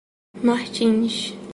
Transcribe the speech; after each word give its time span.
Martins 0.47 1.13